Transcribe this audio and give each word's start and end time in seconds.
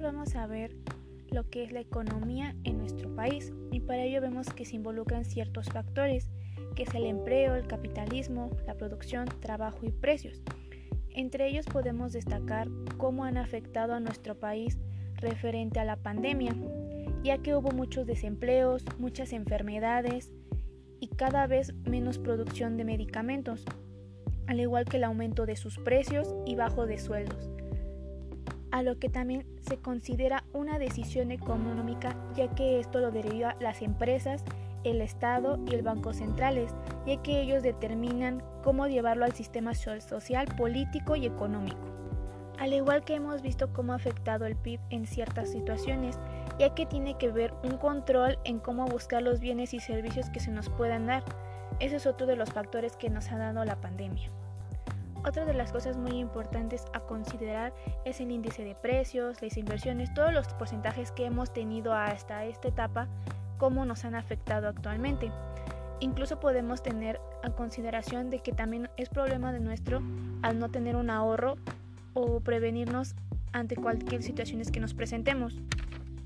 vamos 0.00 0.36
a 0.36 0.46
ver 0.46 0.76
lo 1.30 1.48
que 1.48 1.64
es 1.64 1.72
la 1.72 1.80
economía 1.80 2.54
en 2.64 2.78
nuestro 2.78 3.14
país 3.14 3.52
y 3.70 3.80
para 3.80 4.04
ello 4.04 4.20
vemos 4.20 4.48
que 4.50 4.64
se 4.64 4.76
involucran 4.76 5.24
ciertos 5.24 5.66
factores, 5.66 6.30
que 6.74 6.84
es 6.84 6.94
el 6.94 7.04
empleo, 7.04 7.54
el 7.54 7.66
capitalismo, 7.66 8.50
la 8.66 8.74
producción, 8.74 9.26
trabajo 9.40 9.80
y 9.82 9.90
precios. 9.90 10.42
Entre 11.10 11.48
ellos 11.48 11.66
podemos 11.66 12.12
destacar 12.12 12.68
cómo 12.96 13.24
han 13.24 13.36
afectado 13.36 13.94
a 13.94 14.00
nuestro 14.00 14.38
país 14.38 14.78
referente 15.16 15.80
a 15.80 15.84
la 15.84 15.96
pandemia, 15.96 16.54
ya 17.24 17.38
que 17.38 17.56
hubo 17.56 17.72
muchos 17.72 18.06
desempleos, 18.06 18.84
muchas 18.98 19.32
enfermedades 19.32 20.32
y 21.00 21.08
cada 21.08 21.46
vez 21.46 21.74
menos 21.84 22.18
producción 22.18 22.76
de 22.76 22.84
medicamentos, 22.84 23.64
al 24.46 24.60
igual 24.60 24.84
que 24.84 24.98
el 24.98 25.04
aumento 25.04 25.44
de 25.44 25.56
sus 25.56 25.78
precios 25.78 26.34
y 26.46 26.54
bajo 26.54 26.86
de 26.86 26.98
sueldos, 26.98 27.50
a 28.70 28.82
lo 28.82 28.98
que 28.98 29.08
también 29.08 29.46
se 29.60 29.78
considera 29.78 30.44
una 30.52 30.78
decisión 30.78 31.30
económica, 31.30 32.16
ya 32.34 32.48
que 32.54 32.80
esto 32.80 33.00
lo 33.00 33.10
deriva 33.10 33.56
las 33.60 33.82
empresas, 33.82 34.44
el 34.84 35.00
Estado 35.00 35.58
y 35.66 35.74
el 35.74 35.82
Banco 35.82 36.12
Centrales, 36.12 36.74
ya 37.06 37.22
que 37.22 37.40
ellos 37.40 37.62
determinan 37.62 38.42
cómo 38.62 38.86
llevarlo 38.86 39.24
al 39.24 39.32
sistema 39.32 39.74
social, 39.74 40.46
político 40.56 41.16
y 41.16 41.26
económico. 41.26 41.78
Al 42.58 42.72
igual 42.72 43.04
que 43.04 43.14
hemos 43.14 43.40
visto 43.40 43.72
cómo 43.72 43.92
ha 43.92 43.96
afectado 43.96 44.44
el 44.44 44.56
PIB 44.56 44.80
en 44.90 45.06
ciertas 45.06 45.50
situaciones, 45.50 46.18
ya 46.58 46.74
que 46.74 46.86
tiene 46.86 47.16
que 47.16 47.30
ver 47.30 47.54
un 47.62 47.78
control 47.78 48.38
en 48.44 48.58
cómo 48.58 48.86
buscar 48.86 49.22
los 49.22 49.38
bienes 49.38 49.74
y 49.74 49.80
servicios 49.80 50.28
que 50.30 50.40
se 50.40 50.50
nos 50.50 50.68
puedan 50.68 51.06
dar. 51.06 51.24
Ese 51.78 51.96
es 51.96 52.06
otro 52.06 52.26
de 52.26 52.34
los 52.34 52.52
factores 52.52 52.96
que 52.96 53.10
nos 53.10 53.30
ha 53.30 53.38
dado 53.38 53.64
la 53.64 53.80
pandemia. 53.80 54.30
Otra 55.26 55.44
de 55.44 55.54
las 55.54 55.72
cosas 55.72 55.96
muy 55.96 56.18
importantes 56.18 56.84
a 56.92 57.00
considerar 57.00 57.74
es 58.04 58.20
el 58.20 58.30
índice 58.30 58.64
de 58.64 58.74
precios, 58.74 59.42
las 59.42 59.56
inversiones, 59.56 60.14
todos 60.14 60.32
los 60.32 60.46
porcentajes 60.54 61.12
que 61.12 61.26
hemos 61.26 61.52
tenido 61.52 61.92
hasta 61.92 62.44
esta 62.44 62.68
etapa, 62.68 63.08
cómo 63.58 63.84
nos 63.84 64.04
han 64.04 64.14
afectado 64.14 64.68
actualmente. 64.68 65.30
Incluso 66.00 66.38
podemos 66.38 66.82
tener 66.82 67.20
a 67.42 67.50
consideración 67.50 68.30
de 68.30 68.40
que 68.40 68.52
también 68.52 68.88
es 68.96 69.08
problema 69.08 69.52
de 69.52 69.60
nuestro 69.60 70.00
al 70.42 70.58
no 70.58 70.68
tener 70.70 70.94
un 70.94 71.10
ahorro 71.10 71.56
o 72.14 72.40
prevenirnos 72.40 73.14
ante 73.52 73.76
cualquier 73.76 74.22
situación 74.22 74.62
que 74.62 74.80
nos 74.80 74.94
presentemos. 74.94 75.60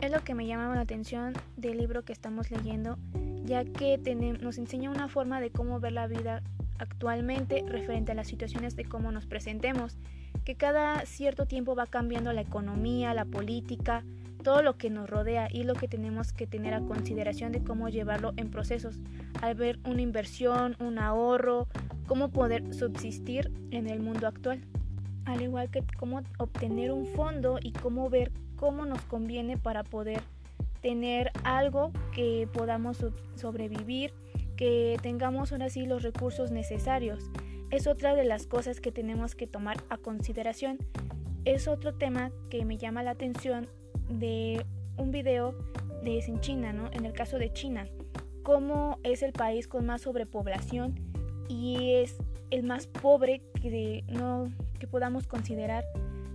Es 0.00 0.12
lo 0.12 0.22
que 0.22 0.34
me 0.34 0.46
llama 0.46 0.74
la 0.74 0.82
atención 0.82 1.32
del 1.56 1.78
libro 1.78 2.04
que 2.04 2.12
estamos 2.12 2.50
leyendo, 2.50 2.98
ya 3.44 3.64
que 3.64 3.98
nos 4.40 4.58
enseña 4.58 4.90
una 4.90 5.08
forma 5.08 5.40
de 5.40 5.50
cómo 5.50 5.80
ver 5.80 5.92
la 5.92 6.06
vida 6.06 6.42
actualmente 6.78 7.64
referente 7.66 8.12
a 8.12 8.14
las 8.14 8.28
situaciones 8.28 8.76
de 8.76 8.84
cómo 8.84 9.12
nos 9.12 9.26
presentemos, 9.26 9.98
que 10.44 10.54
cada 10.54 11.04
cierto 11.06 11.46
tiempo 11.46 11.74
va 11.74 11.86
cambiando 11.86 12.32
la 12.32 12.40
economía, 12.40 13.14
la 13.14 13.24
política, 13.24 14.04
todo 14.42 14.62
lo 14.62 14.76
que 14.76 14.90
nos 14.90 15.10
rodea 15.10 15.48
y 15.50 15.64
lo 15.64 15.74
que 15.74 15.88
tenemos 15.88 16.32
que 16.32 16.46
tener 16.46 16.72
a 16.72 16.80
consideración 16.80 17.50
de 17.50 17.64
cómo 17.64 17.88
llevarlo 17.88 18.32
en 18.36 18.50
procesos, 18.50 19.00
al 19.42 19.56
ver 19.56 19.78
una 19.84 20.02
inversión, 20.02 20.76
un 20.78 20.98
ahorro, 20.98 21.66
cómo 22.06 22.28
poder 22.28 22.72
subsistir 22.72 23.50
en 23.72 23.88
el 23.88 23.98
mundo 23.98 24.28
actual, 24.28 24.60
al 25.24 25.42
igual 25.42 25.70
que 25.70 25.82
cómo 25.98 26.22
obtener 26.38 26.92
un 26.92 27.06
fondo 27.06 27.58
y 27.60 27.72
cómo 27.72 28.08
ver 28.08 28.30
cómo 28.54 28.86
nos 28.86 29.00
conviene 29.02 29.58
para 29.58 29.82
poder 29.82 30.20
tener 30.80 31.32
algo 31.42 31.90
que 32.14 32.48
podamos 32.52 33.04
sobrevivir, 33.34 34.14
que 34.56 34.96
tengamos 35.02 35.52
ahora 35.52 35.68
sí 35.68 35.86
los 35.86 36.02
recursos 36.02 36.50
necesarios. 36.50 37.30
Es 37.70 37.86
otra 37.86 38.14
de 38.14 38.24
las 38.24 38.46
cosas 38.46 38.80
que 38.80 38.92
tenemos 38.92 39.34
que 39.34 39.46
tomar 39.46 39.76
a 39.88 39.98
consideración. 39.98 40.78
Es 41.44 41.68
otro 41.68 41.94
tema 41.94 42.30
que 42.50 42.64
me 42.64 42.78
llama 42.78 43.02
la 43.02 43.12
atención 43.12 43.68
de 44.08 44.64
un 44.96 45.10
video 45.10 45.54
de 46.02 46.18
en 46.20 46.40
China, 46.40 46.72
¿no? 46.72 46.88
En 46.92 47.04
el 47.04 47.12
caso 47.12 47.38
de 47.38 47.52
China, 47.52 47.88
cómo 48.42 48.98
es 49.02 49.22
el 49.22 49.32
país 49.32 49.66
con 49.66 49.86
más 49.86 50.02
sobrepoblación 50.02 50.94
y 51.48 51.92
es 51.94 52.16
el 52.50 52.62
más 52.62 52.86
pobre 52.86 53.42
que, 53.60 54.04
no, 54.08 54.52
que 54.78 54.86
podamos 54.86 55.26
considerar 55.26 55.84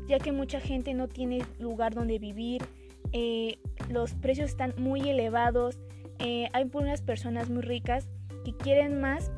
ya 0.08 0.20
que 0.20 0.34
mucha 0.34 0.60
gente 0.60 0.94
no 0.94 1.08
tiene 1.08 1.42
lugar 1.58 1.94
donde 1.94 2.20
vivir, 2.20 2.62
eh, 3.14 3.60
los 3.90 4.14
precios 4.14 4.50
están 4.50 4.74
muy 4.78 5.10
elevados, 5.10 5.80
eh, 6.24 6.50
hay 6.54 6.70
unas 6.74 7.02
personas 7.02 7.50
muy 7.50 7.62
ricas 7.62 8.08
que 8.46 8.56
quieren 8.56 9.02
más, 9.02 9.32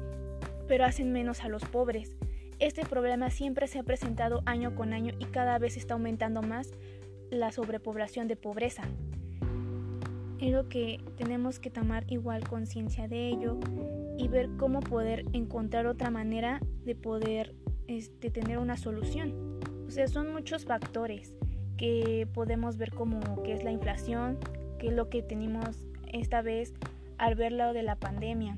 pero 0.67 0.85
hacen 0.85 1.11
menos 1.11 1.43
a 1.43 1.49
los 1.49 1.63
pobres. 1.63 2.15
Este 2.59 2.85
problema 2.85 3.29
siempre 3.29 3.67
se 3.67 3.79
ha 3.79 3.83
presentado 3.83 4.41
año 4.45 4.75
con 4.75 4.93
año 4.93 5.13
y 5.19 5.25
cada 5.25 5.57
vez 5.59 5.77
está 5.77 5.93
aumentando 5.93 6.41
más 6.41 6.71
la 7.29 7.51
sobrepoblación 7.51 8.27
de 8.27 8.35
pobreza. 8.35 8.83
Es 10.39 10.55
que 10.65 11.01
tenemos 11.15 11.59
que 11.59 11.69
tomar 11.69 12.03
igual 12.11 12.45
conciencia 12.47 13.07
de 13.07 13.29
ello 13.29 13.59
y 14.17 14.27
ver 14.27 14.49
cómo 14.57 14.81
poder 14.81 15.23
encontrar 15.31 15.87
otra 15.87 16.09
manera 16.09 16.59
de 16.83 16.95
poder 16.95 17.55
este, 17.87 18.29
tener 18.29 18.57
una 18.57 18.75
solución. 18.75 19.59
O 19.87 19.89
sea, 19.89 20.07
son 20.07 20.33
muchos 20.33 20.65
factores 20.65 21.33
que 21.77 22.27
podemos 22.33 22.77
ver 22.77 22.91
como 22.91 23.41
que 23.43 23.53
es 23.53 23.63
la 23.63 23.71
inflación, 23.71 24.37
que 24.79 24.87
es 24.87 24.93
lo 24.93 25.09
que 25.09 25.21
tenemos 25.21 25.85
esta 26.13 26.41
vez 26.41 26.73
al 27.17 27.35
ver 27.35 27.51
lo 27.51 27.73
de 27.73 27.83
la 27.83 27.95
pandemia. 27.95 28.57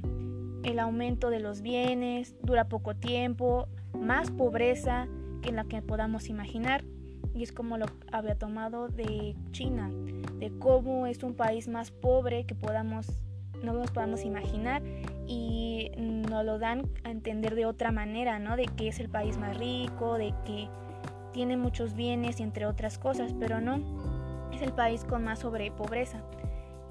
El 0.63 0.79
aumento 0.79 1.29
de 1.29 1.39
los 1.39 1.61
bienes, 1.61 2.35
dura 2.41 2.67
poco 2.67 2.95
tiempo, 2.95 3.67
más 3.93 4.31
pobreza 4.31 5.07
que 5.41 5.51
la 5.51 5.65
que 5.65 5.81
podamos 5.81 6.29
imaginar. 6.29 6.83
Y 7.33 7.43
es 7.43 7.51
como 7.51 7.77
lo 7.77 7.85
había 8.11 8.35
tomado 8.35 8.87
de 8.87 9.35
China, 9.51 9.89
de 10.39 10.51
cómo 10.59 11.05
es 11.07 11.21
un 11.23 11.33
país 11.33 11.67
más 11.67 11.91
pobre 11.91 12.45
que 12.45 12.55
podamos, 12.55 13.07
no 13.63 13.73
nos 13.73 13.91
podamos 13.91 14.23
imaginar 14.23 14.81
y 15.27 15.91
nos 15.97 16.45
lo 16.45 16.59
dan 16.59 16.83
a 17.03 17.11
entender 17.11 17.55
de 17.55 17.65
otra 17.65 17.91
manera, 17.91 18.39
¿no? 18.39 18.55
De 18.55 18.65
que 18.65 18.87
es 18.87 18.99
el 18.99 19.09
país 19.09 19.37
más 19.37 19.57
rico, 19.57 20.17
de 20.17 20.33
que 20.45 20.69
tiene 21.33 21.57
muchos 21.57 21.93
bienes 21.93 22.39
y 22.39 22.43
entre 22.43 22.65
otras 22.65 22.97
cosas, 22.97 23.33
pero 23.37 23.59
no, 23.59 23.81
es 24.53 24.61
el 24.61 24.71
país 24.71 25.03
con 25.03 25.23
más 25.25 25.39
sobre 25.39 25.69
pobreza. 25.71 26.21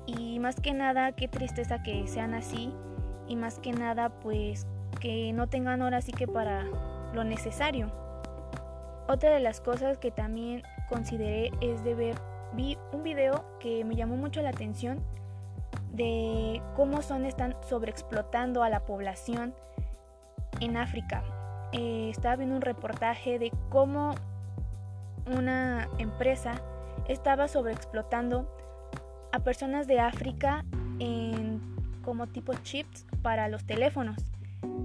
Y 0.07 0.39
más 0.39 0.57
que 0.57 0.73
nada, 0.73 1.13
qué 1.13 1.29
tristeza 1.29 1.83
que 1.83 2.07
sean 2.07 2.35
así 2.35 2.73
y 3.27 3.37
más 3.37 3.59
que 3.59 3.73
nada 3.73 4.11
pues 4.21 4.67
que 5.01 5.33
no 5.33 5.49
tengan 5.49 5.83
ahora 5.83 6.01
sí 6.01 6.13
que 6.13 6.27
para 6.27 6.67
lo 7.15 7.25
necesario. 7.25 7.91
Otra 9.09 9.31
de 9.31 9.41
las 9.41 9.61
cosas 9.61 9.99
que 9.99 10.11
también 10.11 10.63
consideré 10.89 11.51
es 11.61 11.85
de 11.85 11.95
ver, 11.95 12.17
vi 12.55 12.79
un 12.93 13.03
video 13.03 13.45
que 13.61 13.85
me 13.85 13.97
llamó 13.97 14.17
mucho 14.17 14.43
la 14.43 14.51
atención 14.51 15.01
de 15.93 16.63
cómo 16.75 17.03
son 17.03 17.25
están 17.25 17.57
sobreexplotando 17.69 18.63
a 18.63 18.69
la 18.69 18.81
población 18.81 19.55
en 20.61 20.77
África. 20.77 21.23
Eh, 21.73 22.09
estaba 22.11 22.37
viendo 22.37 22.57
un 22.57 22.63
reportaje 22.63 23.39
de 23.39 23.53
cómo 23.69 24.15
una 25.27 25.89
empresa 25.99 26.55
estaba 27.09 27.49
sobreexplotando 27.49 28.49
a 29.35 29.41
personas 29.41 29.89
de 29.89 29.99
África 29.99 30.65
en 31.01 31.61
como 32.05 32.29
tipo 32.29 32.55
chips 32.63 33.05
para 33.21 33.49
los 33.49 33.65
teléfonos. 33.65 34.17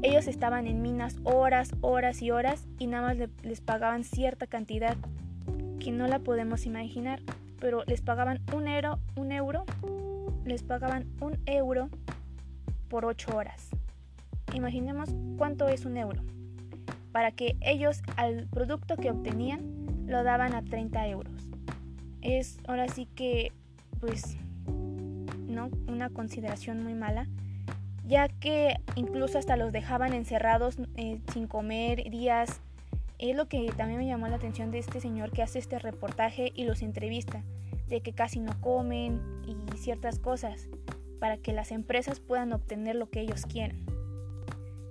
Ellos 0.02 0.26
estaban 0.26 0.66
en 0.66 0.82
minas 0.82 1.18
horas, 1.24 1.70
horas 1.82 2.24
y 2.24 2.32
horas 2.32 2.66
y 2.80 2.88
nada 2.88 3.10
más 3.10 3.30
les 3.44 3.62
pagaban 3.62 4.04
cierta 4.04 4.48
cantidad 4.48 4.98
que 5.80 5.92
no 5.92 6.08
la 6.08 6.18
podemos 6.18 6.66
imaginar, 6.66 7.22
pero 7.60 7.84
les 7.86 8.02
pagaban 8.02 8.42
un 8.52 8.68
euro, 8.68 8.98
un 9.16 9.32
euro, 9.32 9.66
les 10.46 10.64
pagaban 10.64 11.06
un 11.22 11.38
euro 11.46 11.90
por 12.90 13.06
8 13.06 13.38
horas. 13.38 13.70
Imaginemos 14.56 15.12
cuánto 15.38 15.68
es 15.68 15.86
un 15.86 15.96
euro. 15.96 16.24
Para 17.12 17.32
que 17.32 17.56
ellos 17.62 18.02
al 18.16 18.48
producto 18.48 18.98
que 18.98 19.12
obtenían 19.12 20.08
lo 20.08 20.24
daban 20.24 20.56
a 20.56 20.64
30 20.64 21.08
euros. 21.08 21.52
Es 22.22 22.58
ahora 22.68 22.88
sí 22.88 23.06
que, 23.06 23.52
pues, 24.00 24.38
¿no? 25.48 25.70
Una 25.88 26.10
consideración 26.10 26.84
muy 26.84 26.94
mala, 26.94 27.28
ya 28.06 28.28
que 28.28 28.76
incluso 28.96 29.38
hasta 29.38 29.58
los 29.58 29.72
dejaban 29.72 30.14
encerrados 30.14 30.78
eh, 30.96 31.22
sin 31.34 31.48
comer 31.48 32.10
días. 32.10 32.62
Es 33.18 33.36
lo 33.36 33.48
que 33.48 33.72
también 33.76 34.00
me 34.00 34.08
llamó 34.08 34.28
la 34.28 34.38
atención 34.38 34.72
de 34.72 34.80
este 34.80 35.02
señor 35.02 35.32
que 35.32 35.44
hace 35.44 35.60
este 35.60 35.78
reportaje 35.78 36.52
y 36.56 36.64
los 36.64 36.82
entrevista, 36.82 37.44
de 37.88 38.02
que 38.02 38.14
casi 38.14 38.40
no 38.40 38.60
comen 38.62 39.22
y 39.46 39.78
ciertas 39.78 40.20
cosas, 40.20 40.70
para 41.20 41.38
que 41.38 41.52
las 41.52 41.72
empresas 41.72 42.20
puedan 42.20 42.54
obtener 42.54 42.96
lo 42.96 43.10
que 43.10 43.22
ellos 43.22 43.46
quieren 43.46 43.86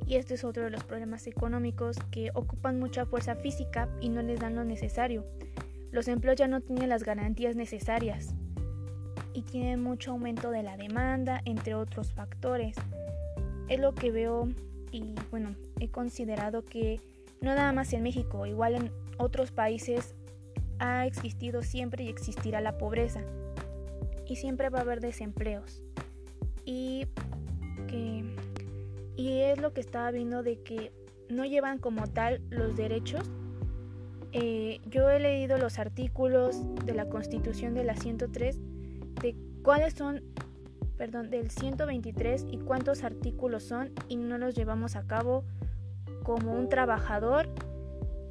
y 0.08 0.16
este 0.16 0.34
es 0.34 0.44
otro 0.44 0.64
de 0.64 0.70
los 0.70 0.84
problemas 0.84 1.26
económicos 1.26 1.98
que 2.10 2.30
ocupan 2.32 2.80
mucha 2.80 3.04
fuerza 3.04 3.36
física 3.36 3.90
y 4.00 4.08
no 4.08 4.22
les 4.22 4.40
dan 4.40 4.56
lo 4.56 4.64
necesario. 4.64 5.26
Los 5.90 6.08
empleos 6.08 6.36
ya 6.36 6.48
no 6.48 6.62
tienen 6.62 6.88
las 6.88 7.04
garantías 7.04 7.56
necesarias 7.56 8.34
y 9.38 9.42
tienen 9.42 9.80
mucho 9.80 10.10
aumento 10.10 10.50
de 10.50 10.64
la 10.64 10.76
demanda, 10.76 11.40
entre 11.44 11.76
otros 11.76 12.12
factores. 12.12 12.74
Es 13.68 13.78
lo 13.78 13.94
que 13.94 14.10
veo 14.10 14.48
y 14.90 15.14
bueno, 15.30 15.54
he 15.78 15.88
considerado 15.88 16.64
que 16.64 17.00
no 17.40 17.54
nada 17.54 17.72
más 17.72 17.92
en 17.92 18.02
México, 18.02 18.46
igual 18.46 18.74
en 18.74 18.90
otros 19.16 19.52
países 19.52 20.16
ha 20.80 21.06
existido 21.06 21.62
siempre 21.62 22.02
y 22.02 22.08
existirá 22.08 22.60
la 22.60 22.78
pobreza. 22.78 23.20
Y 24.26 24.34
siempre 24.34 24.70
va 24.70 24.80
a 24.80 24.82
haber 24.82 25.00
desempleos. 25.00 25.82
Y 26.64 27.06
que 27.86 28.24
y 29.16 29.40
es 29.40 29.60
lo 29.60 29.72
que 29.72 29.80
estaba 29.80 30.10
viendo 30.10 30.42
de 30.42 30.60
que 30.62 30.90
no 31.28 31.44
llevan 31.44 31.78
como 31.78 32.08
tal 32.08 32.40
los 32.50 32.76
derechos. 32.76 33.22
Eh, 34.32 34.80
yo 34.90 35.08
he 35.10 35.20
leído 35.20 35.58
los 35.58 35.78
artículos 35.78 36.56
de 36.84 36.94
la 36.94 37.08
Constitución 37.08 37.74
de 37.74 37.84
la 37.84 37.94
103 37.94 38.58
de 38.58 38.67
cuáles 39.62 39.94
son, 39.94 40.22
perdón, 40.96 41.30
del 41.30 41.50
123 41.50 42.46
y 42.50 42.58
cuántos 42.58 43.04
artículos 43.04 43.64
son 43.64 43.92
y 44.08 44.16
no 44.16 44.38
los 44.38 44.54
llevamos 44.54 44.96
a 44.96 45.06
cabo 45.06 45.44
como 46.22 46.52
un 46.52 46.68
trabajador 46.68 47.48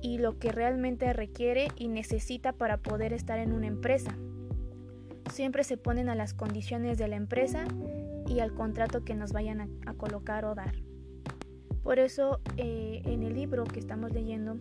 y 0.01 0.19
lo 0.19 0.37
que 0.37 0.51
realmente 0.51 1.11
requiere 1.13 1.69
y 1.75 1.87
necesita 1.87 2.53
para 2.53 2.77
poder 2.77 3.13
estar 3.13 3.39
en 3.39 3.51
una 3.51 3.67
empresa. 3.67 4.15
Siempre 5.31 5.63
se 5.63 5.77
ponen 5.77 6.09
a 6.09 6.15
las 6.15 6.33
condiciones 6.33 6.97
de 6.97 7.07
la 7.07 7.15
empresa 7.15 7.65
y 8.27 8.39
al 8.39 8.53
contrato 8.53 9.03
que 9.03 9.15
nos 9.15 9.33
vayan 9.33 9.79
a, 9.85 9.93
colocar 9.93 10.45
o 10.45 10.55
dar. 10.55 10.75
Por 11.83 11.99
eso 11.99 12.39
eh, 12.57 13.01
en 13.05 13.23
el 13.23 13.33
libro 13.33 13.63
que 13.63 13.79
estamos 13.79 14.11
leyendo 14.11 14.57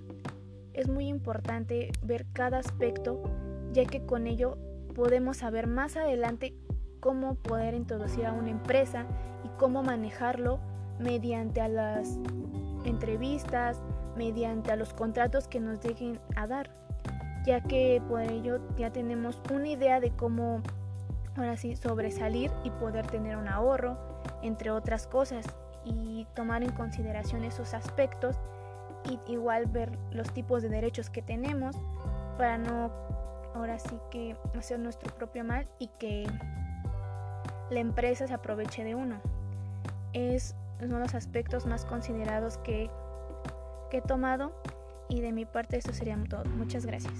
es 0.72 0.88
muy 0.88 1.08
importante 1.08 1.90
ver 2.02 2.26
cada 2.32 2.58
aspecto 2.58 3.22
ya 3.72 3.84
que 3.84 4.04
con 4.04 4.26
ello 4.26 4.56
podemos 4.96 5.36
saber 5.36 5.66
más 5.66 5.98
adelante 5.98 6.54
cómo 7.00 7.34
poder 7.34 7.74
introducir 7.74 8.24
a 8.24 8.32
una 8.32 8.48
empresa 8.48 9.04
y 9.44 9.48
cómo 9.58 9.82
manejarlo 9.82 10.58
mediante 10.98 11.60
a 11.60 11.68
las 11.68 12.18
entrevistas, 12.86 13.82
mediante 14.16 14.72
a 14.72 14.76
los 14.76 14.94
contratos 14.94 15.48
que 15.48 15.60
nos 15.60 15.82
dejen 15.82 16.18
a 16.34 16.46
dar, 16.46 16.70
ya 17.44 17.60
que 17.60 18.02
por 18.08 18.22
ello 18.22 18.58
ya 18.78 18.90
tenemos 18.90 19.38
una 19.52 19.68
idea 19.68 20.00
de 20.00 20.12
cómo 20.12 20.62
ahora 21.36 21.58
sí 21.58 21.76
sobresalir 21.76 22.50
y 22.64 22.70
poder 22.70 23.06
tener 23.06 23.36
un 23.36 23.48
ahorro, 23.48 23.98
entre 24.40 24.70
otras 24.70 25.06
cosas, 25.06 25.44
y 25.84 26.26
tomar 26.34 26.62
en 26.62 26.72
consideración 26.72 27.44
esos 27.44 27.74
aspectos 27.74 28.40
y 29.04 29.20
igual 29.30 29.66
ver 29.66 29.92
los 30.10 30.32
tipos 30.32 30.62
de 30.62 30.70
derechos 30.70 31.10
que 31.10 31.20
tenemos 31.20 31.76
para 32.38 32.56
no 32.56 32.90
ahora 33.56 33.78
sí 33.78 33.98
que 34.10 34.36
hacer 34.56 34.78
nuestro 34.78 35.14
propio 35.14 35.44
mal 35.44 35.66
y 35.78 35.88
que 35.98 36.26
la 37.70 37.80
empresa 37.80 38.26
se 38.26 38.34
aproveche 38.34 38.84
de 38.84 38.94
uno. 38.94 39.20
Es 40.12 40.54
uno 40.80 40.96
de 40.96 41.00
los 41.00 41.14
aspectos 41.14 41.66
más 41.66 41.84
considerados 41.84 42.58
que, 42.58 42.90
que 43.90 43.98
he 43.98 44.02
tomado 44.02 44.52
y 45.08 45.20
de 45.20 45.32
mi 45.32 45.44
parte 45.44 45.78
eso 45.78 45.92
sería 45.92 46.18
todo. 46.28 46.44
Muchas 46.44 46.86
gracias. 46.86 47.14